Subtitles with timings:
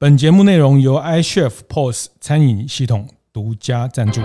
[0.00, 4.22] 本节目内容由 iChef POS 餐饮系统独家赞助。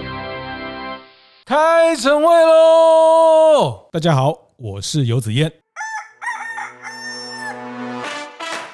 [1.46, 3.90] 开晨会喽！
[3.92, 5.52] 大家好，我是游子燕。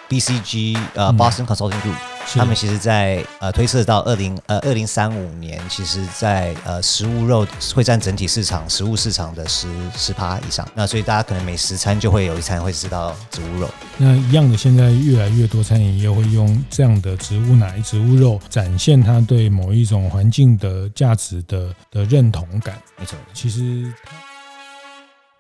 [0.10, 2.09] BCG 呃，Boston Consulting Group。
[2.36, 10.68] 他们其实在，呃推测到二零呃二零三五年，其实在呃食物肉会占整体市场食物市场的十十趴以上。
[10.76, 13.70] 那所以大家可能每十餐就会有一餐会吃到植物肉。
[13.98, 22.80] 那一样的，现在越来越多餐饮业会用这样的植物奶、植物肉，展现它对某一种环境的价值的的认同感。
[22.98, 23.92] 没错，其实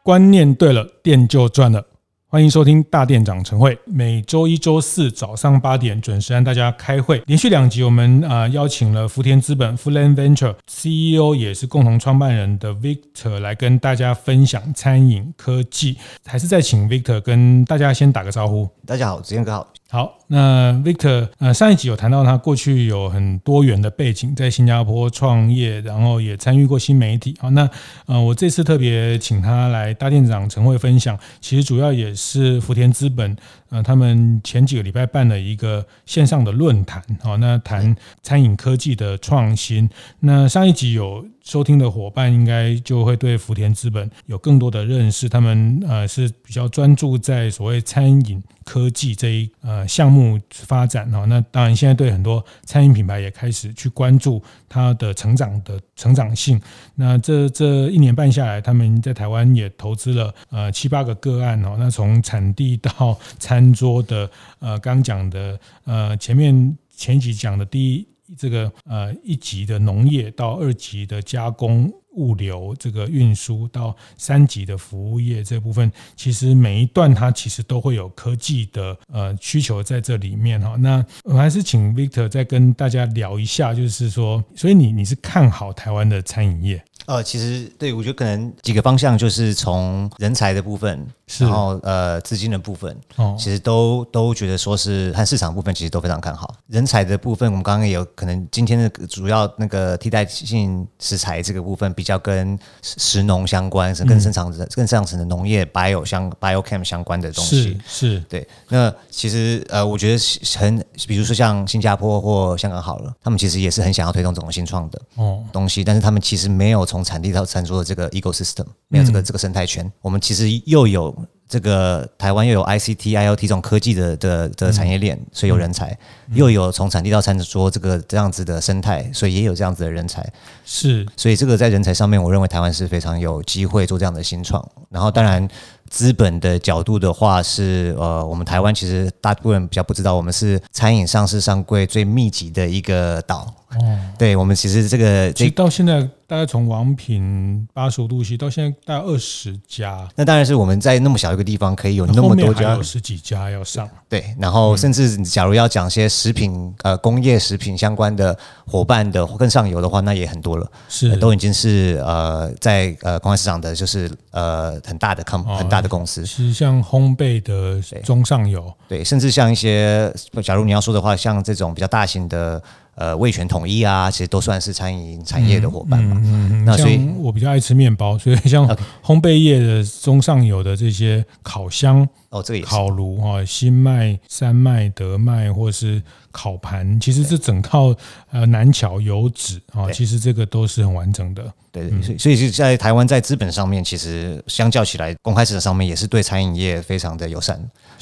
[0.01, 1.85] 观念对了，店就赚了。
[2.31, 7.23] 欢迎收听大店长晨会，每周一、周四早上八点准时让大家开会。
[7.25, 15.97] 连续两集，我们啊邀请了福田资本 f u l a n Venture） CEO 也是共同创办人的 Victor 来跟大家分享餐饮科技。
[16.23, 18.69] 还是再请 Victor 跟大家先打个招呼。
[18.89, 19.67] 大家好，子燕哥好。
[19.91, 27.35] 好，那 Victor，呃，上一集有谈到他过去有很多元的背景，在新加坡创业，然后也参与过新媒体。
[27.39, 27.69] 好，那
[28.07, 33.37] 呃，我这次特别请他来大店长晨会分享，其实主要也是福田资本。
[33.69, 39.87] 呃，他们前几个礼拜办了一个线上的论坛，好，那谈餐饮科技的创新。
[40.21, 45.27] 那上一集有收听的伙伴，应该就会对福田资本有更多的认识。
[45.27, 51.25] 他们呃是比较专注在所谓餐饮科技这一呃项目发展哈。
[51.25, 56.61] 那当然，现在对很多餐饮品牌也开始去关注它的成长的成长性。
[56.93, 61.75] 那这这一年半下来，他们在台湾也投资了呃七八个个案哦。
[61.79, 80.75] 那从产地到餐桌的呃，刚讲的呃，前面前几讲的第一这个呃一级的农业到二级的加工物流这个运输到三级的服务业这部分，其实每一段它其实都会有科技的呃需求在这里面哈。
[80.75, 86.83] 那我还是请 Victor 再跟大家聊一下，就是说，所以你你是看好台湾的餐饮业？
[87.05, 91.07] 呃，其实对，我觉得可能几个方向，就是从人才的部分，
[91.39, 96.53] 然后呃资金的部分，哦，其实都都觉得说是和市场部分其实都非常看好。
[96.67, 108.19] 人才的部分，我们刚刚也有可能今天的主要那个替代性食材这个部分比较跟食农相关，是跟生产的、嗯、更上层的农业 bio 相 biochem 相关的东西，是是。
[108.29, 108.47] 对。
[108.67, 110.19] 那其实呃，我觉得
[110.59, 115.43] 很，比如说像新加坡或香港好了，他们其实也是很想要推动这种新创的哦。
[115.51, 121.15] 东西，但是他们其实没有从从产地到餐桌的这个 ecosystem 没有这个这个生态圈，我们其实又有
[121.49, 125.97] 这个台湾又有 ICT、IoT 这种科技的的的产业链，所以有人才，
[126.33, 130.25] 又有从产地到餐桌这个这样子的生态，所以也有这样子的人才。
[130.63, 134.63] 是，所以这个在人才上面，我认为台湾是非常有机会做这样的新创。
[134.89, 135.45] 然后当然。
[135.89, 143.51] 资本的角度的话是，呃，我们台湾其实大部分人比较不知道，我们是餐饮上市上柜最密集的一个岛。
[143.71, 150.07] 哦，对，我们其实这个其实到现在大概从王品八十五度 C 到现在大概二十家。
[150.15, 153.89] 那当然是我们在那么小一个地方可以有那么多家，有十几家要上。
[154.07, 165.79] 对，然后甚至假如要讲些食品呃工业食品相关的伙伴的更上游的话，那也很多了，是、呃、都已经是呃在呃公开市场的就是呃很大的 com 很大。
[165.79, 170.13] 的公司是像烘焙的中上游，对，甚至像一些，
[170.43, 172.61] 假如你要说的话，像这种比较大型的
[172.99, 176.17] 呃味全统一啊，其实都算是餐饮产业的伙伴嘛。
[176.21, 178.67] 嗯嗯，那所以我比较爱吃面包，所以像
[179.01, 186.01] 烘焙业的中上游的这些烤箱哦，这个也是烤炉哈，新麦、山麦、德麦或是。
[186.31, 187.93] 烤盘其实这整套
[188.29, 191.43] 呃南桥油脂啊，其实这个都是很完整的。
[191.71, 197.59] 对，所以所以是在台湾在资本上面，其实相较起来，公开市场上面也是对餐饮业非常的友善。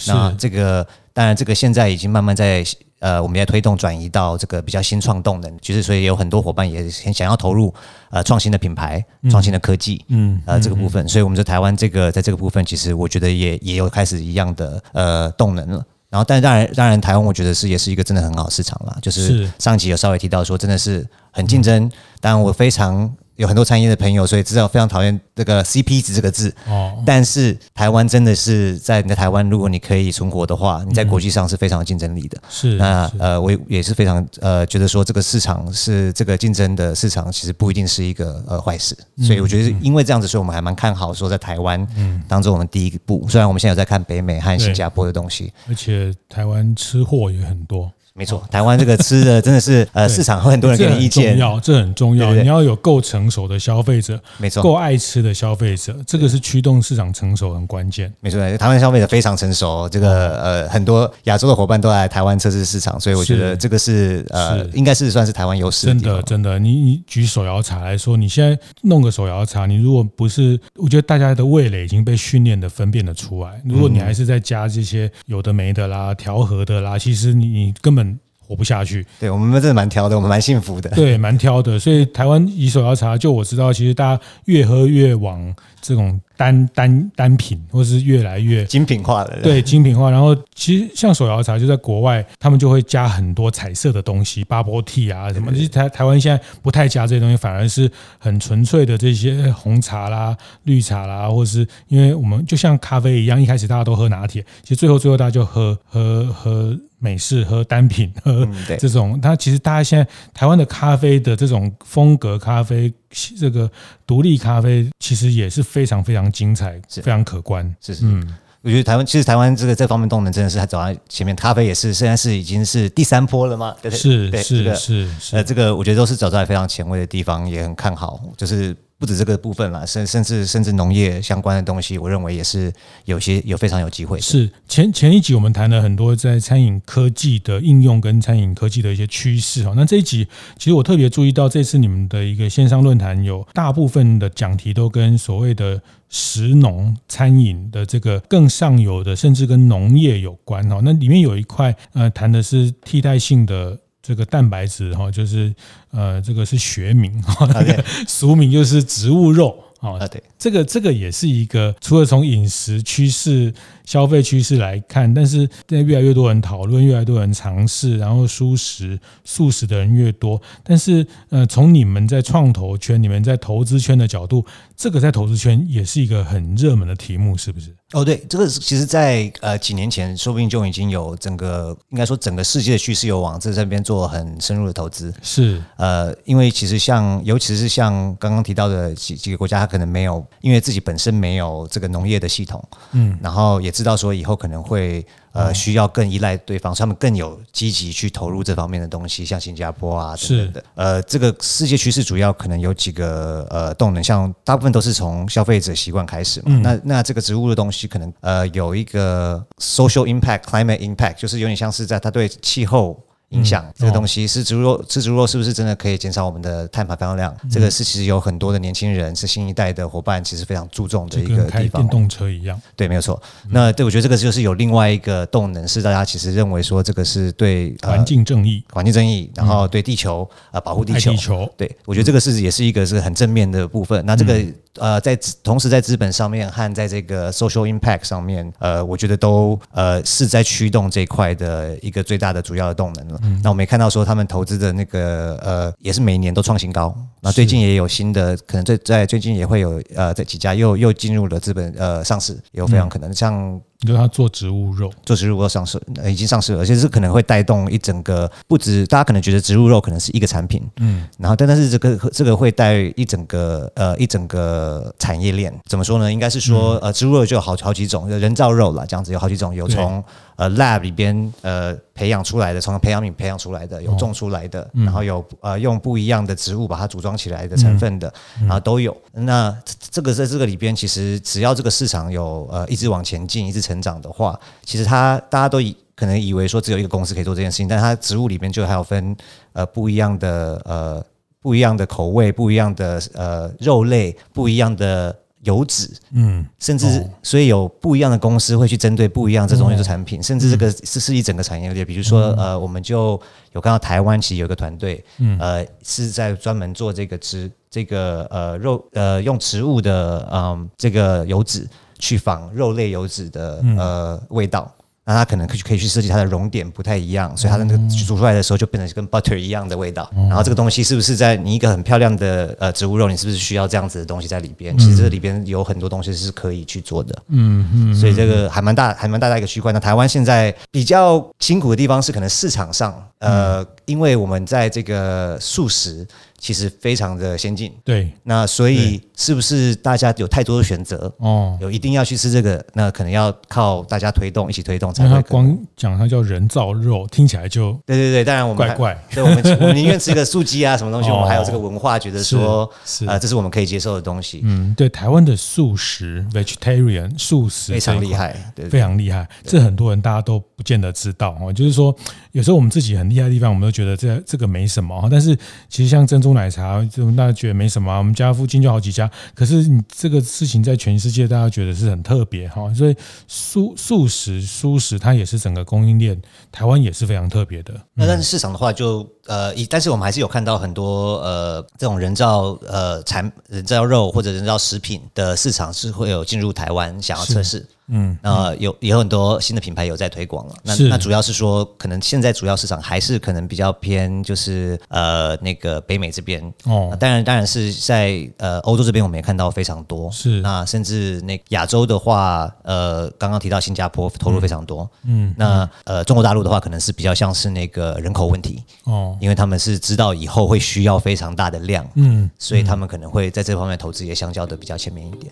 [0.08, 2.66] 那这个当然，这个现在已经慢慢在
[3.00, 7.74] 呃，我们在推动转移到这个比较新创动能，其实所以有很多伙伴也很想要投入
[8.12, 11.08] 呃创新的品牌、创新的科技，嗯呃这个部分。
[11.08, 15.86] 所以我们在台湾这个在这个部分，其实我觉得也也有开始一样的呃动能了。
[16.10, 18.98] 然后，但当然，当然，台湾我觉得是也是一个真的很好的市场啦。
[19.02, 21.92] 就是上集有稍微提到说，真的是很竞争。
[22.22, 23.14] 当然，我非常。
[23.38, 26.54] 有很多餐饮业的朋友，所以知道非常讨厌这个 CP 值这个字。
[26.68, 27.02] 哦。
[27.06, 32.38] 但是台湾真的是在你在台湾，如果你可以存活的话，你在国际上是非常有竞争力的。
[32.50, 32.74] 是。
[32.76, 38.98] 那呃，我也是非常呃觉得说这个市场是这个竞争的市场，其实不一定是一个呃坏事。
[39.22, 43.26] 所以我觉得因为这样子，所以我们还蛮看好说在台湾，嗯，当做我们第一步。
[43.30, 47.92] 虽然我们现在有在看北美和新加坡的东西，而且台湾吃货也很多。
[48.18, 52.34] 没错，台湾这个吃的真的是 呃，市场会很多人给你意见，重要，这很重要。
[52.34, 58.12] 你要有够成熟的消费者，没错，够爱吃的消费者，这个是驱动市场成熟很关键。
[58.20, 65.86] 没错，台湾消费者非常成熟，这个呃，很多亚洲的伙伴都来台湾测试市场，所以我觉得这个是呃，应该是算是台湾优势。
[65.86, 73.62] 真的，真的，你你举手摇茶来说，你现在弄个手摇茶，你如果不是，我觉得大家的味蕾已经被训练的分辨的出来。
[73.64, 78.07] 如果你还是在加这些有的没的啦、调和的啦，其实你你根本。
[78.48, 81.78] 活不下去，对我们真的蛮挑的，我们蛮幸福的，对，蛮挑的。
[81.78, 90.10] 所以台湾以手摇茶，就我知道，其实大家越喝越往这种单单单品，或是越来越精品化的，对，精品化。
[90.10, 95.52] 然后其实像手摇茶，就在国外，他们就会加很多彩色的东西，bubble tea 啊什么。
[95.52, 106.78] 其实台台湾现在不太加这些东西，反而是很纯粹的这些红茶啦、绿茶啦，或是因为我们就像咖啡一样，一开始大家都喝拿铁，其实最后最后大家就喝喝喝。
[107.00, 108.48] 美式喝单品喝
[108.80, 112.92] 这种，它其实大家现在台湾的咖啡的这种风格咖啡，
[113.40, 113.70] 这个
[114.06, 117.76] 独立咖啡其实也是非常非常精彩，非常可观。
[117.82, 123.76] 是是，嗯，我觉得台湾其实台湾这个这方面动能真的是还走在前面，咖啡也是现在是已经是第三波了吗？
[123.82, 128.76] 对对是是是是，呃，这个我觉得都是走在非常前卫的地方，也很看好，就是。
[129.00, 132.74] 不止这个部分啦，甚甚至甚至农业相关的东西，我认为也是
[133.06, 134.20] 有些有非常有机会。
[134.20, 139.74] 是前前一集我们谈了很多在餐饮科技的应用跟餐饮科技的一些趋势哈。
[139.76, 140.28] 那这一集
[140.58, 145.80] 其实我特别注意到，这次你们的一个线上论坛有大部分的讲题都跟所谓的
[146.10, 150.80] 食农餐饮的这个更上游的，甚至跟农业有关哈。
[150.84, 153.78] 那里面有一块呃谈的是替代性的。
[154.08, 155.54] 这个蛋白质哈，就是
[155.92, 160.00] 呃，这个是学名哈，那个 俗名就是植物肉啊。
[160.08, 163.54] 对，这个这个也是一个，除了从饮食趋势。
[163.88, 170.42] 消费趋势来看，但是现在越来越多人讨论，越来越多人尝试，然后蔬食、素食的人越多。
[170.62, 174.46] 但是，呃，从你们在创投圈、你们在投资圈的角度，
[174.76, 177.77] 这个在投资圈也是一个很热门的题目，是不是？
[177.94, 185.14] 哦，对，这个其实在呃几年前，说不定就已经有整个应该说整个世界的趋势有往这这边做很深入的投资。
[185.22, 192.62] 是，呃，因为其实像尤其是像刚刚提到的几几个国家，它可能没有，因为自己本身没有这个农业的系统，
[192.92, 193.72] 嗯，然后也。
[193.78, 195.06] 知道说以后可能会
[195.38, 200.64] 呃需要更依赖对方，所以他们更有积极去投入这方面的东西，像新加坡啊等等的。
[200.76, 206.46] 呃，这个世界趋势主要可能有几个呃动能，像大部分都是从消费者习惯开始嘛。
[206.48, 213.02] 嗯、那那这个植物的东西可能呃有一个 social impact、climate impact，就是有点像是在它对气候。
[213.32, 217.36] 影响这个东西是植物肉，吃植物肉是不是真的可以减少我们的碳排放量？
[217.52, 221.82] 这个是其实有很多的年轻人是新一代的伙伴，其实非常注重的一个地方。
[221.82, 223.22] 电动车一样，对，没有错。
[223.50, 231.12] 那对我觉得这个就是有另外一个动能，是大家其实认为说这个是对环境正义、环境正义，然后对地球啊保护地球。
[231.12, 234.06] 地球，对我觉得这个是也是一个是很正面的部分。
[234.06, 234.42] 那这个。
[234.80, 243.20] 呃，在同时在资本上面和在这个 social impact 上面，呃，我觉得都呃是在驱动这一块的一个最大的主要的动能了。
[243.24, 246.96] 嗯、那我们也看到说，他们投资的那个呃，也是每一年都创新高。
[247.22, 253.60] 那最近也有新的，可能最在最近也会有呃，这几家又又进入了资本呃上市，也有非常可能像。
[253.82, 266.12] 你说他做植物肉，做植物肉上市，已经上市了，而且是可能会带动一整个，不止大家可能觉得植物肉可能是一个产品，嗯，然后但但是这个这个会带一整个呃一整个产业链，怎么说呢？
[266.12, 270.04] 应该是说呃植物肉就有好好几种，人造肉啦，这样子有好几种，有从。
[270.38, 278.08] 呃，lab 里边呃培养出来的，从培养皿培养出来的，有种出来的，哦嗯、然后有呃用不一样的植物把它组装起来的成分的，
[278.40, 278.96] 嗯、然后都有。
[279.14, 279.56] 那
[279.90, 289.18] 这个在这个里边，其实只要这个市场有呃一直往前进，一直成长的话，其实它大家都以可能以为说只有一个公司可以做这件事情，但它植物里边就还有分
[289.54, 291.04] 呃不一样的呃
[291.42, 295.16] 不一样的口味，不一样的呃肉类，不一样的。
[295.48, 296.86] 油脂，嗯，甚至
[297.24, 301.86] 所以有不一样的公司会去针对不一样这种的产品，甚至这个是是一整个产业链。
[301.86, 303.20] 比如说，呃，我们就
[303.54, 314.72] 有看到台湾其实有一个团队，嗯，呃，是在专门做这个植这个呃肉呃用植物的嗯这个油脂去仿肉类油脂的呃味道。
[315.08, 320.12] 那它可能可以可以去设计它的熔点不太一样，所以它的那个煮出来的时候就变成跟 butter 一样的味道。
[320.14, 324.78] 然后这个东西是不是在你一个很漂亮的呃植物肉，你是不是需要这样子的东西在里边？
[324.78, 327.16] 其实这里边有很多东西是可以去做的。
[327.30, 327.96] 嗯嗯。
[327.96, 329.72] 所以这个还蛮大，还蛮大的一个区块。
[329.72, 336.06] 那台湾现在比较辛苦的地方是，可能市场上呃，因为我们在这个素食
[336.40, 337.72] 其实非常的先进。
[337.84, 341.12] 对，那所以是不是大家有太多的选择？
[341.18, 345.10] 哦，有一定要去吃这个，那可能要靠大家推动，一起推动才会。
[345.10, 354.42] 他光讲它叫人造肉，听起来就对对对，当然我们怪怪， 对，我们我们宁愿吃个素鸡啊，什么东西，我们 还有这个文化，觉得说是呃，这是我们可以接受的东西。
[354.44, 359.28] 嗯，对，台湾的素食 （vegetarian） 素食非常厉害，对，非常厉害。
[359.44, 361.96] 这很多人大家都不见得知道哦，就是说
[362.32, 365.36] 有时候我们自己很厉害的地方，我们都觉得这这个没什么，但是
[365.70, 369.10] 其实像珍珠奶茶，这种大家觉得没什么，啊我们家附近就好几家。
[369.34, 372.74] 可是你这个事情在全世界，大家觉得是很特别哈。
[372.74, 372.96] 所以
[373.28, 376.20] 素素食、蔬食，它也是整个供应链，
[376.52, 377.74] 台湾也是非常特别的。
[377.94, 387.66] 那但是市场的话就，就呃，但是我们还是有看到很多呃这种人造呃产人造肉或者人造食品的市场是会有进入台湾想要测试。
[387.90, 390.56] 嗯，那，有也有很多新的品牌有在推广了。
[390.64, 396.42] 那那主要是说，可能现在主要市场还是可能比较偏，就是呃那个北美这边。
[396.66, 400.12] 哦，当然当然是在呃欧洲这边，我们也看到非常多。
[400.12, 404.90] 是，那甚至那亚洲的话，呃，刚刚提到新加坡投入非常多。
[405.06, 408.64] 嗯，那呃中国大陆的话，可能是比较像是那个人口问题。
[408.84, 411.88] 哦，因为他们是知道以后会需要非常大的量。
[411.96, 415.32] 嗯，所以他们可能会在这方面投资也相较的比较前面一点。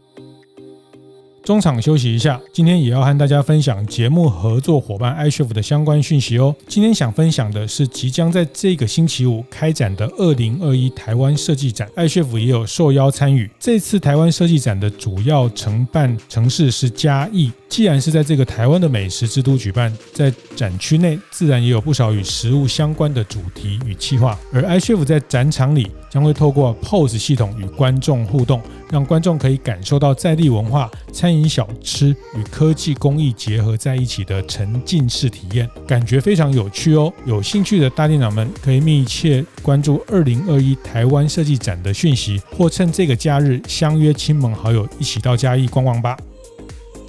[1.45, 6.55] 中场休息一下，今天也要和大家分享节目合作伙伴 iCHEF 的相关讯息哦。
[6.67, 13.47] 今天想分享的是即将在这个星期五开展的二零二一台湾设计展，iCHEF 也有受邀参与。
[13.59, 17.51] 这次台湾设计展的主要承办城市是嘉义。
[17.69, 24.39] 既然是在这个台湾的美食之都举办，在展区内自然也有不少与食物相关的主题与企划。
[24.51, 30.89] 而 iCHEF 在展场里将会透过 POSE 系统与观众互动，让观众可以感受到在地文化、
[31.35, 37.11] 饮小吃与科技工艺结合在一起的沉浸式体验，感觉非常有趣哦。
[37.25, 46.17] 有兴趣的大店长们可以密切关注二零二一台湾设计展的讯息，或趁这个假日相约亲朋好友一起到嘉义逛逛吧。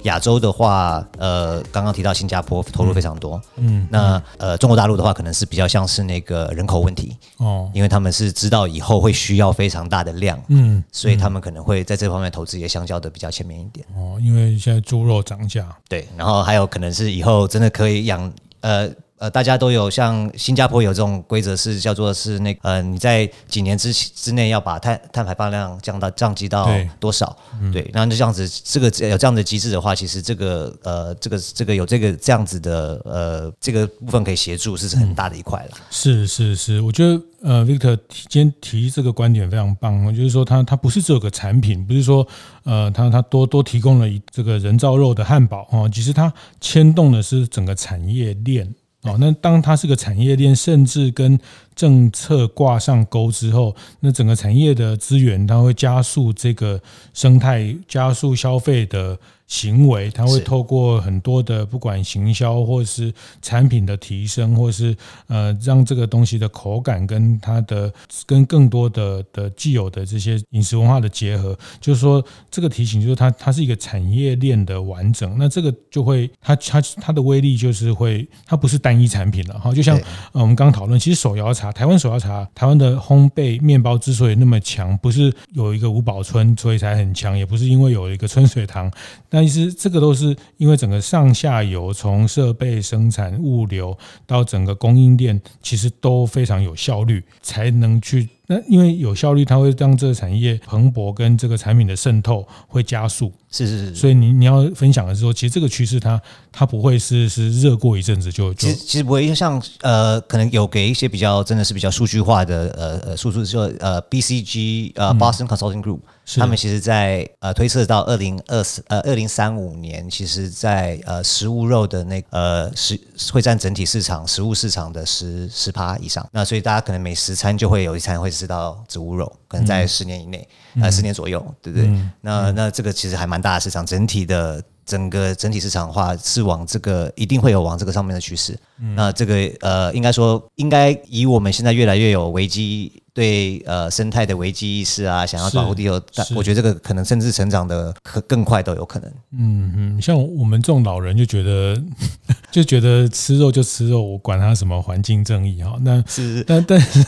[0.03, 13.85] 亚洲的话，呃，刚刚提到新加坡投入非常多，嗯，嗯那呃，中国大陆的话，可能是比较像是那个人口问题哦，因为他们是知道以后会需要非常大的量，嗯，所以他们可能会在这方面投资也相较的比较前面一点。
[13.95, 18.89] 哦，因为现在猪肉涨价，对，然后还有可能是以后真的可以养呃。
[19.17, 26.69] 呃，大家都有像新加坡有这种规则，是叫做是那个、呃，你在几年之之内要把碳碳排放量降到降低到
[26.99, 27.35] 多少？
[27.73, 35.77] 对，对，那就这样子，这个有这样的机制的话，其实这个呃，这个这个有这个这样子的呃，这个部分可以协助，是很大的一块了。
[35.89, 37.97] 是是是，我觉得呃，Victor
[38.29, 42.27] 今天提这个观点非常棒，就是说它它不是只有个产品，不是说
[42.65, 46.31] 呃，它它多多提供了这个人造肉的汉堡哦，其实它
[46.61, 48.71] 牵动的是整个产业链。
[49.07, 51.39] 哦，那当它是个产业链，甚至跟
[51.77, 56.81] 政策挂上钩之后，那整个产业的资源，它会加速这个
[57.13, 59.17] 生态，加速消费的。
[59.49, 64.93] 行为，它会透过很多的不管行销或是产品的提升，或是
[65.27, 67.89] 呃让这个东西的口感跟它的
[68.25, 79.97] 跟更多的的既有的这些饮食文化的结合，就是说这个提醒就是它它是一个产业链的完整，那这个就会它它它的威力就是会它不是单一产品了哈，就像
[80.33, 88.91] 呃我们刚刚讨论，其实手摇茶，台湾手摇茶，台湾的烘焙面包之所以那么强，不是有一个五宝村所以才很强，也不是因为有一个春水堂。
[89.29, 98.29] 但其实这个都是因为整个上下游从设备生产、物流到整个供应链，其实都非常有效率，才能去。
[98.49, 103.31] 那因为有效率，它会让这个产业蓬勃，跟这个产品的渗透会加速。
[103.51, 108.67] 是是是，所以你你要分享的是说，其实这个趋势它它不会是是热过一阵子就就。
[108.67, 115.99] 其实其实不会像呃，可能有给一些比较真的是比较数据化的呃呃数字就呃 BCG 呃 Boston Consulting Group，
[116.35, 122.97] 他们其实在呃推测到二零二四呃二零三五年，其实在呃食物肉的那呃食
[123.33, 126.25] 会占整体市场食物市场的十十趴以上。
[126.31, 128.31] 那所以大家可能每十餐就会有一餐会。
[128.37, 131.87] 吃到植物肉，可能在十年以内，嗯、呃，十年左右，对不对？
[131.87, 138.55] 嗯、那那这个其实还蛮大的市场，整体的整个整体市场的话是往这个一定会有往这个上面的趋势。
[138.79, 143.01] 嗯、那这个呃，应该说应该以我们现在越来越有危机。
[143.17, 149.11] 对呃生态的危机意识啊，想要保护地球，但我觉得这个可能甚至成长的可更快都有可能。
[149.31, 151.81] 嗯嗯，像我们这种老人就觉得
[152.51, 155.79] 就觉得吃肉就吃肉，我管他什么环境正义哈。
[155.81, 157.03] 那是，但但是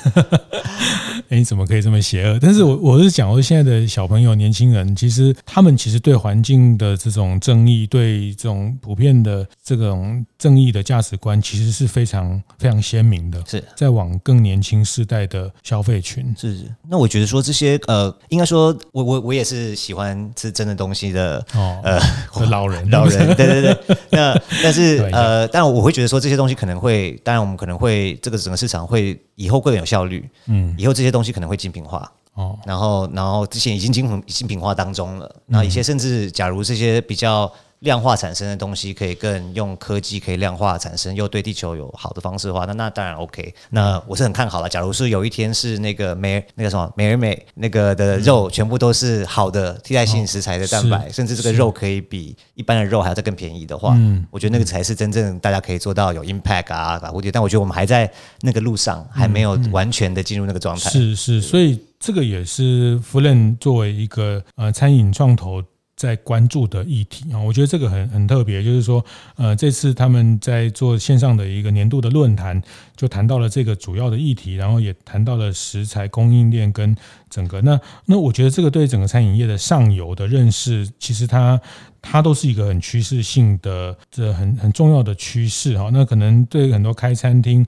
[1.29, 2.39] 哎，你怎么可以这么邪恶？
[2.41, 13.39] 但是我我是讲，说现在的小朋友、年轻人，其实他们其实对环境的这种正义，对这种普遍的这种正义的价值观，其实是非常非常鲜明的。
[13.47, 16.33] 是在往更年轻世代的消费群。
[16.35, 21.99] 是，是，那我觉得说这些呃，应该说我我我也是喜欢吃真的东西的哦，呃，
[22.49, 23.97] 老人 老人，对对对。
[24.09, 30.27] 那 但是呃，但我会觉得说这些东西可能会，当然我们可能会这个整个市场会以后更有效率。
[30.47, 32.11] 嗯，以后这些东西可能会精品化。
[32.33, 37.51] 哦，然后然后之前已经精品精品化当中了，那一些甚至假如这些比较。
[37.79, 43.53] 量化产生的东西可以更用科技可以量化产生，又对地球有好的方式的话，那那当然 OK。
[43.69, 44.67] 那我是很看好了。
[44.67, 53.97] 假如是有一天是那个美那个什么美而美那个的肉全部都是好的替代性食材的蛋白，甚至这个肉可以比一般的肉还要再更便宜的话，
[54.29, 57.31] 我觉得那个才是真正大家可以做到有 impact 啊，蝴蝶。
[57.31, 60.89] 但我觉得我们还在那个路上，还没有完全的进入那个状态。
[60.89, 65.63] 是是，所以这个也是 Foodland 作为一个呃餐饮创投。
[65.99, 72.61] 在关注的议题啊，我觉得这个很很特别，就是说，呃，这次他们在做线上的一个年度的论坛，
[72.95, 76.95] 就谈到了这个主要的议题，然后也谈到了食材供应链跟
[77.29, 81.59] 整个那那，我觉得这个对整个餐饮业的上游的认识，其实它
[82.01, 85.89] 它都是一个很趋势性的，这很很重要的趋势哈。
[85.91, 87.65] 那可能对很多开餐厅。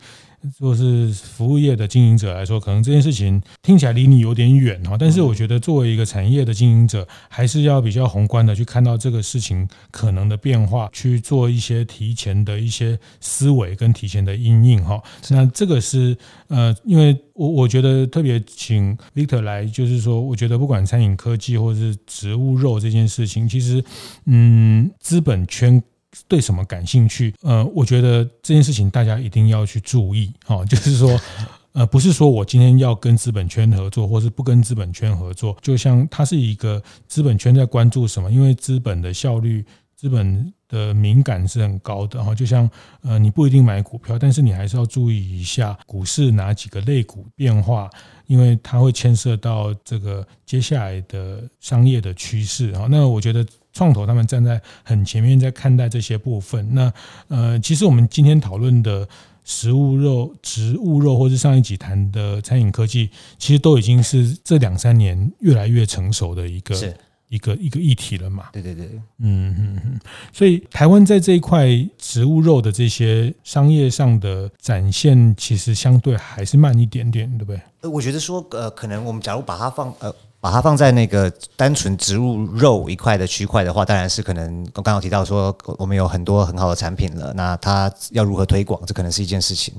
[0.59, 15.01] 若是服务业的经营者来说，可能这件事情听起来离你有点远哈，但是我觉得作为一个产业的经营者，还是要比较宏观的去看到这个事情可能的变化，去做一些提前的一些思维跟提前的因应哈。
[15.29, 16.17] 那这个是
[16.47, 23.83] 呃，因为我我觉得特别请 Victor 来，就是说，我觉得不管餐饮科技或者是植物肉这件事情，其实
[24.25, 25.81] 嗯，资本圈。
[26.27, 27.33] 对什么感兴趣？
[27.41, 31.19] 呃，我觉得这件事情大家一定要去注意，哈， 就是说，
[31.73, 38.31] 呃，不是说我今天要跟资本圈合作，或是不跟资本圈合作，就像它是一个资本圈在关注什么？
[38.31, 39.65] 因为资本的效率、
[39.95, 42.67] 资本的敏感是很高的，哈，就像
[43.01, 47.89] 呃，你不一定买股票，但是你还是要注意一下股市哪几个类股变化，
[48.25, 53.45] 因为它会牵涉到这个接下来的商业的趋势，哈，那我觉得。
[53.73, 56.75] 创投他们站在很前面，在看待这些部分。
[56.75, 56.91] 那
[57.29, 59.07] 呃，其实我们今天讨论的
[59.45, 66.75] 食物肉、植物肉，或是上一集谈的餐饮科技，其实都已经是这两三年越来越成熟的一个
[67.31, 68.49] 一个一个议题了嘛。
[68.51, 68.85] 对对对，
[69.19, 69.99] 嗯嗯嗯。
[70.33, 77.61] 所以台湾在这一块植物肉的这些商业上的展现，其实相对还是慢一点点，对不对？
[77.81, 80.13] 呃，我觉得说，呃，可能我们假如把它放，呃。
[80.41, 89.71] 把它放在那个单纯植物肉一块的区块的话，当然是可能刚刚有提到说我们有很多很好的产品了，那它要如何推广，这可能是一件事情。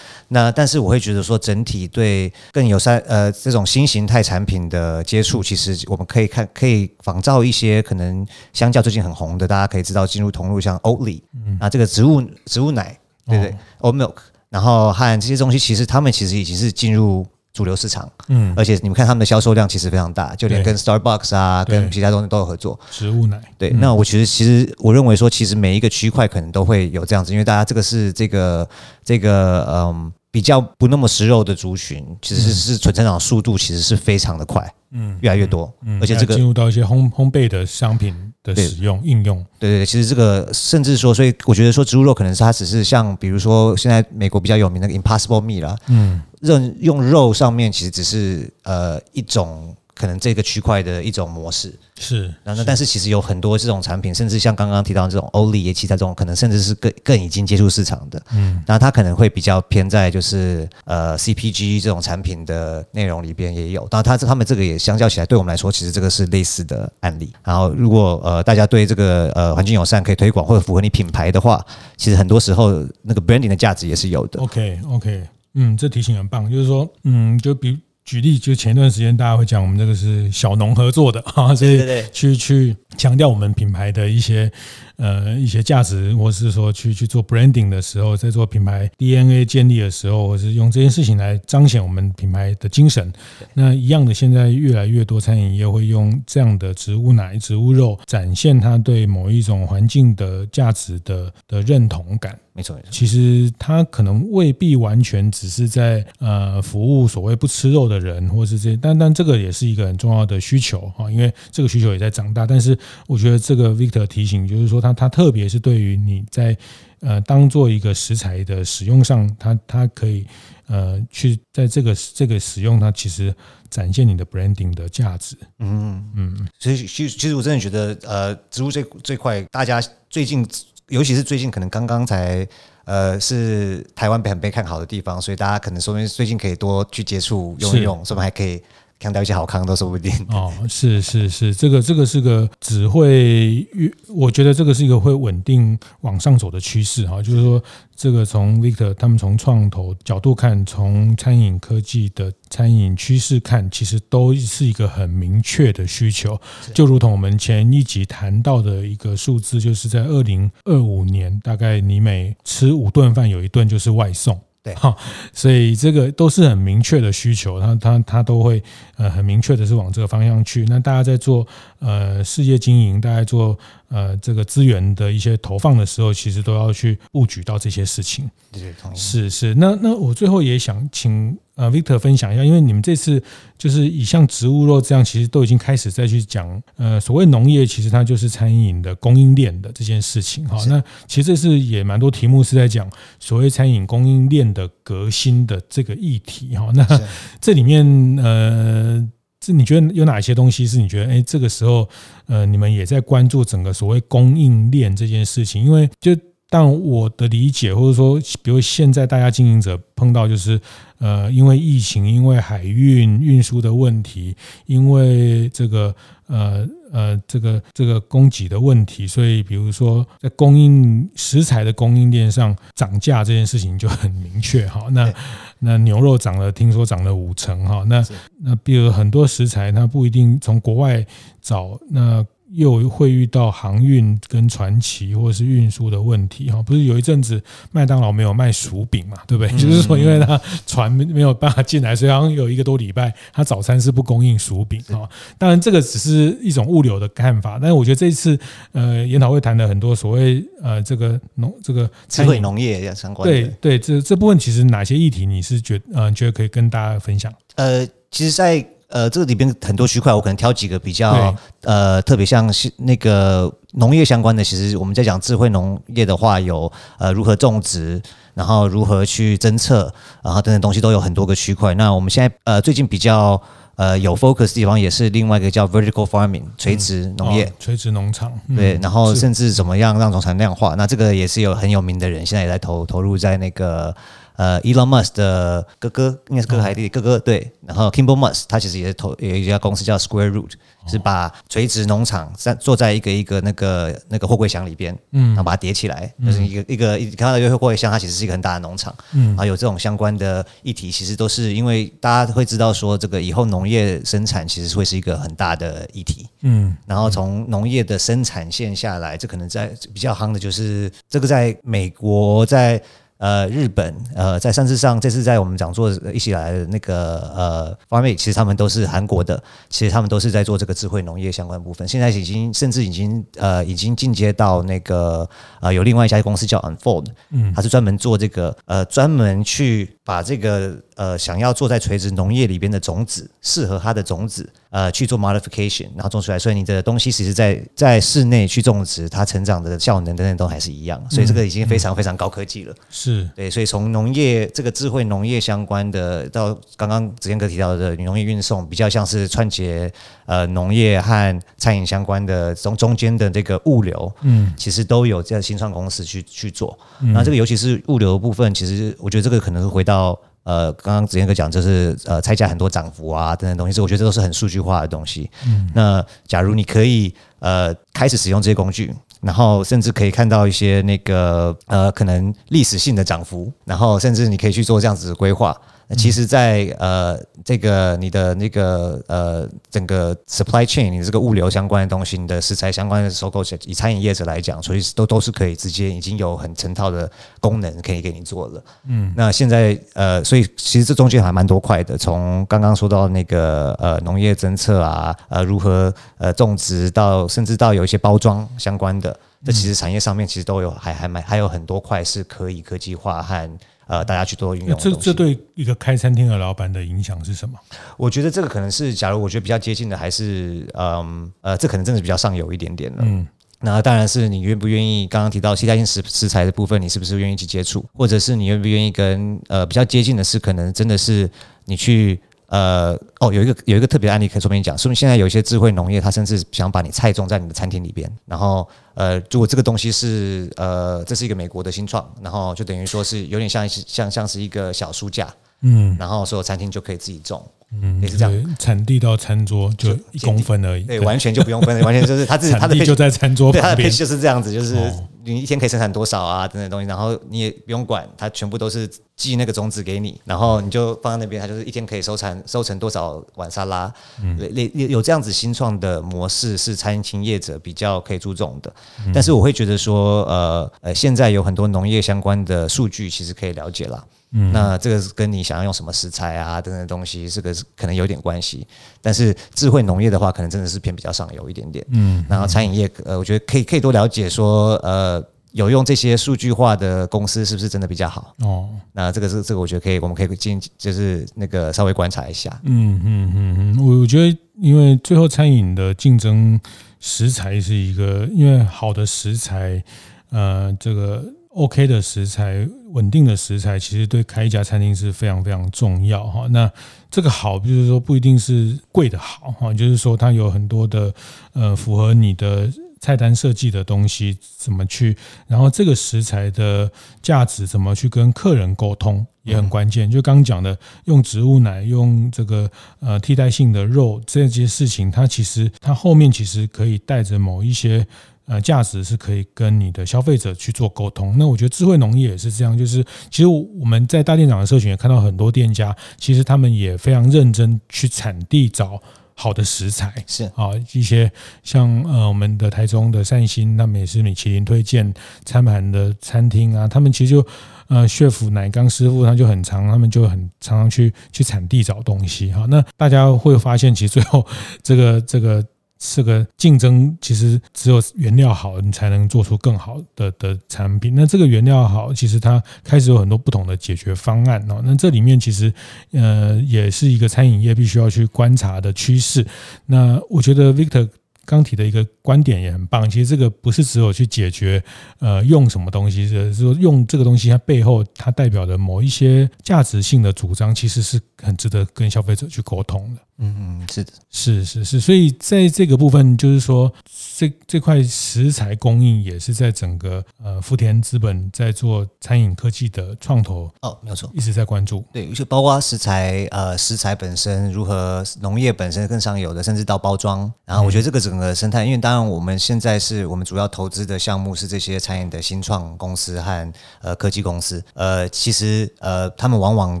[0.28, 11.20] 那但是我会觉得说，整体对更友善呃这种新形态产品的接触，其实我们可以看可以仿照一些可能相较最近很红的，大家可以知道进入同路像 Oatly，
[11.58, 14.14] 啊这个植物植物奶，对不对？Oat Milk，
[14.48, 17.26] 然后和这些东西，其实他们其实已经是进入。
[17.56, 22.78] 主流市场，嗯，而且你们看他们的销售量其实非常大，就连跟 Starbucks 啊，跟其他东西都有合作。
[22.90, 23.70] 植物奶，对。
[23.70, 28.68] 那我其实其实我认为说，其实每一个区块可能都会有这样子，因为大家这个是这个
[29.02, 30.12] 这个嗯。
[30.36, 49.74] 比较不那么食肉的族群，其实是是纯成长速度其实是非常的快，嗯，越来越多，嗯，而且这个进入到一些烘烘焙的商品的使用应用，对对对，其实这个甚至说，所以我觉得说植物肉可能是它只是像比如说现在美国比较有名的 Impossible Meat 啦，嗯，用用肉上面其实只是呃一种。
[49.96, 67.32] 可能这个区块的一种模式是，然后呢，但是其实有很多这种产品，甚至像刚刚提到这种 Oatly 其他这种，可能甚至是更更已经接触市场的，嗯，那它可能会比较偏在就是呃 CPG 这种产品的内容里边也有，当然它他们这个也相较起来，对我们来说，其实这个是类似的案例。
[67.42, 71.64] 然后如果呃大家对这个呃环境友善可以推广或者符合你品牌的话，
[71.96, 74.38] 其实很多时候那个 branding 的价值也是有的。
[74.40, 75.22] OK OK，
[75.54, 77.78] 嗯，这提醒很棒，就是说，嗯，就比。
[78.06, 81.80] 举例，就前一段时间大家会讲，我们这个是小农合作的啊，所以
[82.12, 84.50] 去去强调我们品牌的一些
[84.96, 93.12] 呃一些价值，或是说去去做 branding 的时候，在做品牌 DNA 建立的时候，或是用这件事情来彰显我们品牌的精神。
[93.54, 102.38] 那一样的，现在越来越多餐饮业会用这样的植物奶、植物肉，展现它对某一种环境的价值的的认同感。
[102.52, 102.88] 没错，没错。
[102.90, 112.46] 其实他可能未必完全只是在呃服务所谓不吃肉的人，或是这些，但但这个也是一个很重要的需求哈，因为这个需求也在长大。
[112.46, 116.56] 但是我觉得这个 Victor 提醒就是说，它它特别是对于你在
[117.00, 120.26] 呃当做一个食材的使用上，它它可以
[120.66, 123.34] 呃去在这个这个使用，它其实
[123.68, 125.36] 展现你的 branding 的价值。
[125.58, 130.46] 嗯嗯，所以其实其实我真的觉得呃植物这这块，大家最近
[130.88, 132.46] 尤其是最近可能刚刚才
[132.84, 138.62] 呃是台湾被很被看好的地方，所以大家可能说明最近可以多去接触用一用，说不定还可以。
[138.98, 143.66] 看到一些好康都说不定哦，是是是，这个这个是个只会，
[144.08, 147.22] 我觉得这个是一个会稳定往上走的趋势哈。
[147.22, 147.62] 就是说，
[147.94, 156.40] 这个从 Victor 他们从创投角度看，从餐饮科技的餐饮趋势看，其实都是一个很明确的需求。
[156.72, 164.40] 就如同我们前一集谈到的一个数字，就是在二零二五年，大概你每吃五顿饭有一顿就是外送。
[164.66, 164.98] 对，好，
[165.32, 168.60] 所以这个都是很明确的需求，他他他都会
[168.96, 170.64] 呃很明确的是往这个方向去。
[170.68, 171.46] 那大家在做
[171.78, 173.56] 呃事业经营，大家做
[173.90, 178.28] 呃这个资源的一些投放的时候，其实都要去布局到这些事情。
[178.50, 179.54] 对，是是。
[179.54, 181.38] 那那我最后也想请。
[181.56, 183.22] 呃，Victor 分享一下，因为你们这次
[183.58, 190.62] 就是以像植物肉这样，其实都已经开始再去讲，呃，所谓农业其实它就是餐饮的供应链的这件事情哈。
[190.66, 192.88] 那其实这是也蛮多题目是在讲
[193.18, 196.70] 所谓餐饮供应链的革新的这个议题哈。
[196.74, 196.86] 那
[197.40, 197.84] 这里面
[198.22, 199.02] 呃，
[199.40, 201.88] 这你觉得有哪些东西是你觉得哎，这个时候
[202.26, 205.64] 呃，你们也在关注整个所谓供应链这件事情？
[205.64, 206.14] 因为就
[206.48, 210.60] 但我的理解，或者说，比如现在大家经营者碰到就是，
[210.98, 215.92] 呃，因为疫情，因为海运运输的问题，因为这个
[216.28, 224.86] 呃呃这个这个供给的问题，所以比如说在供应食材的供应链上涨价这件事情就很明确哈。
[224.92, 225.12] 那
[225.58, 227.84] 那牛肉涨了，听说涨了五成哈。
[227.88, 228.04] 那
[228.38, 231.04] 那比如很多食材，它不一定从国外
[231.42, 232.24] 找那。
[232.50, 239.52] 又会遇到航运跟传奇或者是运输的问题哈，不是有一阵子麦当劳没有卖薯饼嘛，对不对？
[239.58, 245.08] 就是说，因为它船没有办法进来，所以好像有一个多礼拜，它早餐是不供应薯饼哈。
[245.38, 248.38] 当然，这个只是一种物流的看法，但是我觉得这一次
[248.72, 257.32] 呃研讨会谈了很多所谓呃这个农这个智慧农业相关的，对对，这这部分其实哪些议题你是觉呃觉得可以跟大家分享？
[257.56, 264.44] 呃，其实，在呃，这个里边很多区块，我可能挑几个比较呃特别像是那个农业相关的。
[264.44, 268.00] 其实我们在讲智慧农业的话，有呃如何种植，
[268.34, 271.74] 然后如何去侦测，然后等等东西都有很多个区块。
[271.74, 273.42] 那我们现在呃最近比较
[273.74, 278.32] 呃有 focus 的地方，也是另外一个叫 vertical farming 垂直农业，嗯哦、垂直农场。
[278.54, 280.76] 对，然后甚至怎么样让农产量化。
[280.76, 283.94] 那这个也是有很有名的人，现在也在投投入在那个。
[284.36, 286.88] 呃，Elon Musk 的哥哥应该是哥哥还是弟弟？
[286.88, 290.52] 哥哥对，然后 Kimbal Musk 他其实也是投有一家公司叫 Square Root，
[290.86, 312.82] 是把垂直农场在坐在一个一个那个那个货柜箱里边，嗯，然后把它叠起来，就是一个一个一看到一个货柜箱，它其实是一个很大的农场，嗯，然后有这种相关的议题，其实都是因为大家会知道说，这个以后农业生产其实会是一个很大的议题，嗯，然后从农业的生产线下来，这可能在比较夯的就是这个在美国在。
[313.18, 321.88] 呃，日本呃，在上次上这次在我们讲座一起来的那个呃方面其实他们都是韩国的，其实他们都是在做这个智慧农业相关部分。
[321.88, 325.28] 现在已经甚至已经呃，已经进阶到那个
[325.60, 334.48] 呃，有另外一家公司叫 Unfold，嗯，它是专门做这个呃，专门去把这个呃，想要做在垂直农业里边的种子，适合它的种子。
[334.70, 342.74] 呃，去做 modification，然后种出来，所以你的东西其实在在室内去种植，它成长的效能等等都还是一样，所以这个已经非常非常高科技了。
[342.90, 349.90] 是对，所以从农业这个智慧农业相关的，到刚刚子健哥提到的农业运送，比较像是串接
[350.26, 356.78] 呃农业和餐饮相关的中中间的这个物流，嗯，其实都有这样新创公司去去做。
[357.00, 360.18] 那这个尤其是物流的部分，其实我觉得这个可能是回到。
[360.46, 365.28] 呃，刚刚子健哥讲就是呃，菜价很多涨幅啊等等东西，这我觉得这都是很数据化的东西。
[365.44, 375.56] 嗯，那假如你可以呃开始使用这些工具，然后甚至可以看到一些那个呃可能历史性的涨幅，然后甚至你可以去做这样子的规划。
[375.94, 388.64] 其实在，在呃这个你的那个呃整个 supply chain，你这个物流相关的东西，你的食材相关的收购，以餐饮业者来讲，所以都都是可以直接已经有很成套的功能可以给你做了。
[388.88, 403.48] 嗯，那现在呃，所以其实这中间还蛮多块的，从刚刚说到那个呃农业侦测啊，呃如何呃种植到甚至到有一些包装相关的，这其实产业上面其实都有还还蛮还有很多块是可以科技化和。
[403.86, 404.78] 呃，大家去做运用。
[404.78, 407.58] 这这对一个开餐厅的老板的影响是什么？
[407.96, 412.98] 我觉得这个可能是，假如我觉得比较接近的，还是嗯呃，这可能真的是比较上游一点点了。
[413.02, 413.26] 嗯，
[413.60, 421.30] 那当然是你愿不愿意，刚刚提到替代性食食材的部分，你是不是愿意去接触，或者是你愿不愿意跟呃比较接近的是，可能真的是
[421.64, 422.20] 你去。
[422.46, 435.32] 呃哦，有一个有一个特别案例可以说明讲，说明现在有一些智慧农业，它甚至想把你菜种在你的餐厅里边，然后呃，如果这个东西是呃，这是一个美国的新创，然后就等于说是有点像像像是一个小书架，
[435.62, 437.44] 嗯，然后所有餐厅就可以自己种。
[437.82, 444.76] 嗯，也是这样，产地到餐桌就一公分而已，对，完全就不用分，完全就是 它自己，它的就在餐桌旁边，他的配就是这样子，就是
[445.24, 454.38] 你一天可以生产多少啊等等东西，然后你也不用管，它全部都是寄那个种子给你，然后你就放在那边，它就是一天可以收产收成多少碗沙拉，嗯，
[454.74, 458.72] 有有这样子新创的模式是餐厅业者比较可以注重的，
[459.14, 464.06] 但是我会觉得说，呃呃，现在有很多农业相关的数据其实可以了解了。
[464.32, 468.66] 嗯，那这个是跟你想要用什么食材啊等等东西，这个可能有点关系。
[469.00, 471.82] 但是智慧农业的话，可能真的是偏比较上游一点点。
[471.90, 475.24] 嗯，然后餐饮业，呃，我觉得可以可以多了解说，呃，
[475.56, 478.34] 有用这些数据化的公司是不是真的比较好？
[478.40, 482.50] 哦，那这个是这个，我觉得可以，我们可以进就是那个稍微观察一下。
[482.64, 486.60] 嗯嗯嗯嗯，我我觉得，因为最后餐饮的竞争
[487.00, 489.82] 食材是一个，因为好的食材，
[490.30, 491.24] 呃，这个。
[491.56, 496.46] OK 的食材，稳定的食材，其实对开一家餐厅是非常非常重要哈。
[496.50, 496.70] 那
[497.10, 501.10] 这个好，就是说不一定是贵的好哈，就是说它有很多的
[501.54, 502.70] 呃符合你的
[503.06, 505.16] 菜单设计的东西，怎么去，
[505.46, 506.90] 然后这个食材的
[507.22, 510.10] 价值怎么去跟客人沟通也很关键。
[510.10, 518.04] 就刚刚讲的，用植物奶，用这个呃替代性的肉这些事情，它其实它后面其实可以带着某一些。
[518.48, 521.34] 呃，价值是可以跟你的消费者去做沟通。
[521.36, 529.02] 那我觉得智慧农业也是这样，就是其实我们在大店长的社群也看到很多店家，其实他们也非常认真去产地找
[529.36, 530.12] 好的食材。
[530.26, 531.30] 是啊，一些
[531.62, 537.46] 像呃我们的台中的善心，他们也是米其林推荐餐盘的餐厅啊，他们其实就
[537.86, 542.66] 呃血府奶缸师傅他就很常，他们就很常常去去产地找东西哈。
[542.68, 544.44] 那大家会发现，其实最后
[544.82, 545.64] 这个这个。
[545.98, 551.14] 这个竞争其实只有原料好，你才能做出更好的的产品。
[551.14, 554.80] 那这个原料好，其实它开始有很多不同的解决方案哦。
[554.84, 555.72] 那这里面其实
[556.12, 559.46] 呃也是一个餐饮业必须要去观察的趋势。
[559.86, 561.08] 那我觉得 Victor。
[561.46, 564.82] 刚提的一个观点也很棒，其实这个不是只有去解决，
[565.20, 573.22] 呃，用什么东西，是说用这个东西它背后它代表的某一些价值性的主张，其实是很值得跟消费者去沟通的。
[573.38, 576.90] 嗯嗯，是的，是是是，所以在这个部分，就是说
[577.36, 585.04] 这这块食材供应也是在整个呃福田资本在做餐饮科技的创投哦，没有错，一直在关注。
[585.12, 596.72] 对，就包括食材呃食材本身如何农业本身更上游的，甚至到包装，然后我觉得这个整个生态，因为当然我们现在是我们主要投资的项目是这些餐饮的新创公司和
[597.02, 600.00] 呃科技公司，呃，其实呃他们往往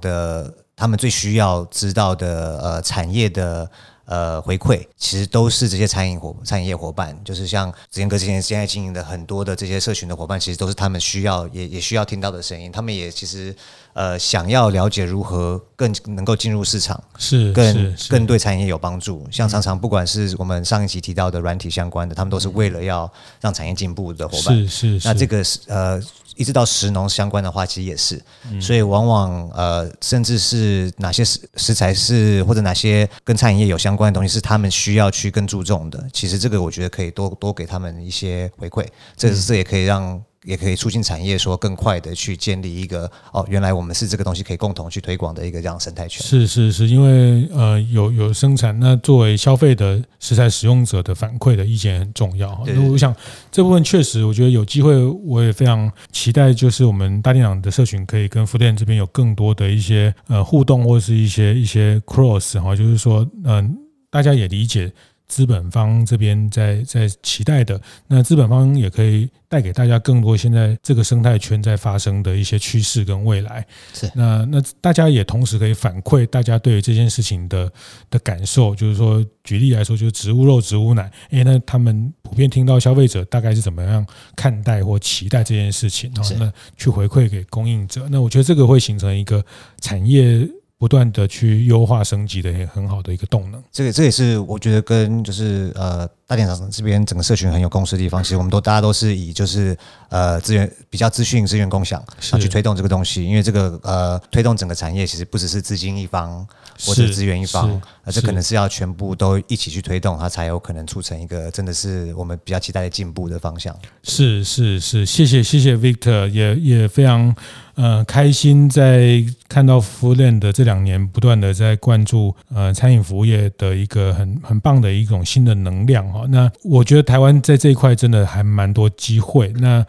[0.00, 0.54] 的。
[0.76, 3.70] 他们最需要知道的呃产业的
[4.06, 12.70] 呃回馈，其实都是这些餐饮伙餐饮业伙伴，就是像子健哥之前现在经营的很多的这些社群的伙伴，其实都是他们需要也也需要听到的声音。
[12.70, 13.54] 他们也其实
[13.92, 19.26] 呃想要了解如何更能够进入市场，是更更对餐饮业有帮助。
[19.30, 24.56] 像常常不管是我们上一期提到的软体相关的，他们都是为了要让产业进步的伙伴。
[24.56, 25.08] 是是是。
[25.08, 26.02] 那这个是呃。
[26.36, 28.20] 一直到食农相关的话，其实也是，
[28.60, 36.04] 所以往往呃，甚至是哪些食食材是或者哪些跟餐饮业有相关的东西是他们需要去更注重的。
[36.12, 40.22] 其实这个我觉得可以多多给他们一些回馈，这这也可以让。
[40.44, 46.22] 也可以促进产业说更快的去建立一个哦，原来我们是这个东西可以共同去推广的一个这样生态圈。
[46.22, 52.62] 是是是，因为呃有有生产，那作为消费的食材使用者的反馈的意见很重要。
[52.66, 53.14] 那我想
[53.50, 63.70] 这部分确实，我觉得有机会，我也非常期待，就是我们大店长的社群可以跟福店这边有更多的一些呃互动，或者是一些一些 cross 哈，就是说嗯、呃，
[64.10, 64.92] 大家也理解。
[65.26, 73.66] 资本方这边在在期待的，那资本方也可以带给大家更多现在这个生态圈在发生的一些趋势跟未来。
[73.92, 77.72] 是，那那大家也同时可以反馈大家对于这件事情的
[78.10, 84.06] 的感受，就是说，举例来说，就是植物肉、植物奶，诶，那他们普遍听到消费者大概是怎么样
[84.36, 88.06] 看待或期待这件事情，然后那去回馈给供应者。
[88.10, 89.44] 那我觉得这个会形成一个
[89.80, 90.48] 产业。
[90.84, 93.64] 不断的去优化升级的也很好的一个动能。
[93.72, 98.22] 这个这也是我觉得跟就是呃大店长这边整个社群很有共识的地方。
[98.22, 99.74] 其实我们都大家都是以就是
[100.10, 103.24] 呃资源比较资讯资源共享，然后去推动这个东西。
[103.24, 106.46] 因为这个呃推动整个产业，其实不只是资金一方
[106.80, 113.74] 或者资源一方，而这可能是要全部都一起去推动，它才有可能促成一个真的是我们比较期待的进步的方向。
[114.02, 117.34] 是是是，谢谢谢谢 Victor，也也非常。
[117.76, 126.24] 呃，开心在看到 Foodland 这两年不断的在关注呃餐饮服务业的一个很很棒的一种新的能量哈。
[126.28, 129.52] 那我觉得台湾在这一块真的还蛮多机会。
[129.58, 129.84] 那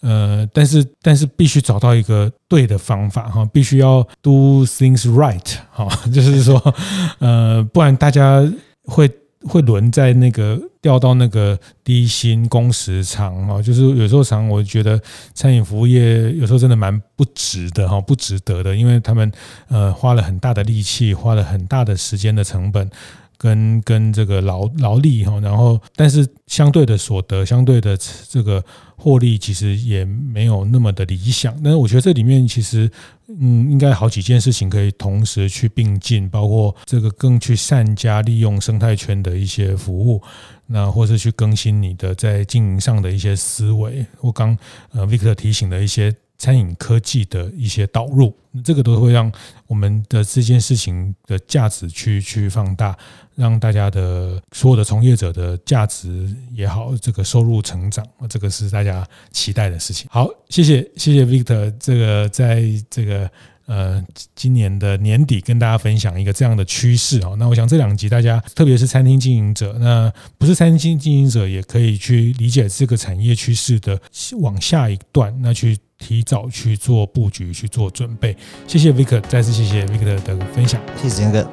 [0.00, 6.74] 呃，但是但是必须找到一个对的方法哈，必须要 do things right 哈， 就是说
[7.18, 8.42] 呃，不然大家
[8.84, 9.10] 会。
[9.48, 15.00] 会轮在那个调到那个低薪工时长哦，就是有时候常我觉得
[15.34, 19.30] 餐饮服务业有时候真的蛮不值的哈，不值得的，因为他们
[19.68, 22.90] 呃花了很大的力气，花了很大的时间的成本。
[23.38, 27.96] 跟跟这个劳劳力哈，然后但是相对的所得，相对的
[28.28, 28.64] 这个
[28.96, 31.54] 获利，其实也没有那么的理想。
[31.62, 32.90] 但是我觉得这里面其实
[33.28, 40.22] 嗯，应该好几件事情可以同时去并进，包括这个更去善加利用生态圈的一些服务，
[40.66, 44.06] 那或是去更新你的在经营上的一些思维。
[44.20, 44.56] 我刚
[44.92, 46.14] 呃 Victor 提醒的一些。
[46.38, 49.30] 餐饮科技的一些导入，这个都会让
[49.66, 52.96] 我们的这件事情的价值去去放大，
[53.34, 60.06] 让大家的所有的从业者的价值也好，这个收入成长，这个是大家期待的事情。
[60.10, 63.30] 好，谢谢谢谢 Victor，这个在这个
[63.64, 67.34] 呃今年的年底跟大家分享一个这样的趋势啊。
[67.38, 73.98] 那我想这两集大家，特别是餐厅经营者，那不是餐厅经营者也可以去理解这个产业趋势的
[74.40, 75.78] 往下一段，那去。
[75.98, 78.36] 提早去做布局，去做准备。
[78.66, 80.80] 谢谢 Victor，再次谢谢 Victor 的分享。
[81.00, 81.48] 谢谢坚哥。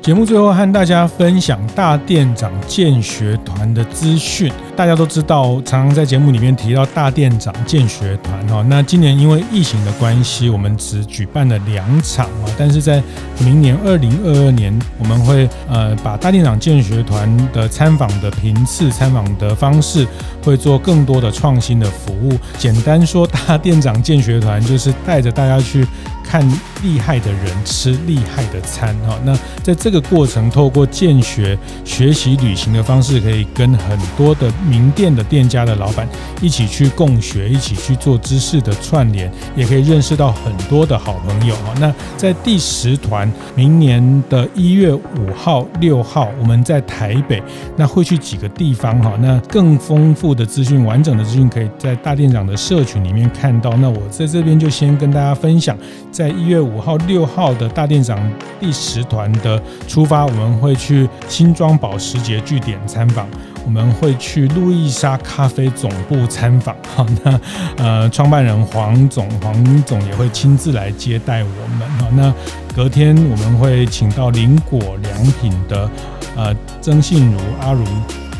[0.00, 4.52] 节目最后和大家分享大店长建学团的资讯。
[4.74, 8.64] 大家都知道，常常在节目里面提到大店长见学团哈。
[8.68, 12.48] 那今年因为疫情的关系，我们只举办了两场啊。
[12.58, 13.02] 但是在
[13.38, 20.06] 明年二零二二年，我们会呃把大店长见学团的参访的频次、参访的方式，
[20.42, 22.32] 会做更多的创新的服务。
[22.58, 25.86] 简单说，大店长见学团就是带着大家去。
[26.24, 26.42] 看
[26.82, 36.08] 厉害的人吃厉害的餐哈，那在这个过程，透过见学、学习、旅行的方式，可以跟很多的名店的店家的老板
[36.40, 41.72] 一起去共学，一起去做知识的串联，也可以认识到很多的好朋友哈。
[41.80, 47.42] 那在第十团，明年的一月五号、六号，我们在台北，
[47.76, 49.12] 那会去几个地方哈。
[49.20, 53.72] 那更丰富的资讯、完整的资讯，可以在大店长的社群里面看到。
[53.74, 55.76] 那我在这边就先跟大家分享。
[56.10, 58.18] 在一月五号、六号的大店长
[58.60, 63.26] 第十团的出发，我们会去新庄保时捷据点参访，
[63.64, 66.74] 我们会去路易莎咖啡总部参访。
[66.96, 67.40] 哈，那
[67.76, 71.88] 呃，创办人黄总，黄总也会亲自来接待我们。
[71.98, 72.34] 哈，那
[72.74, 75.88] 隔天我们会请到林果良品的
[76.36, 77.84] 呃曾信如阿如。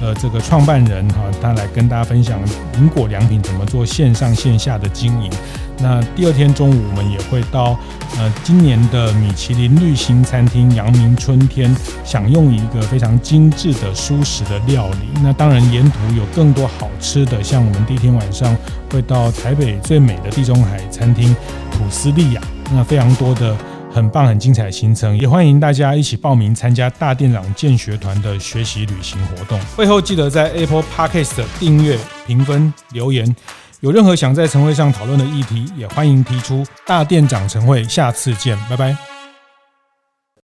[0.02, 2.40] 呃，这个创办人哈，他来跟大家分享
[2.76, 5.30] 林果良品怎么做线上线下的经营。
[5.78, 7.78] 那第二天中午，我们也会到
[8.18, 11.72] 呃今年的米其林绿星餐厅阳明春天，
[12.04, 15.20] 享用一个非常精致的舒适的料理。
[15.22, 18.56] 那当然，沿途有更多好吃的，像我们第一天晚上
[18.90, 21.34] 会到台北最美的地中海餐厅
[21.70, 22.40] 普斯利亚，
[22.72, 23.56] 那非常多的。
[23.92, 29.60] 很棒、很精彩的行程，也欢迎大家一起报名参加大店长建学团的学习旅行活动。
[29.76, 33.36] 会后记得在 Apple Podcast 订阅、评分、留言。
[33.80, 36.64] 有任何想在晨会上讨论的议题，也欢迎提出。
[36.86, 39.11] 大店长晨会，下次见，拜拜。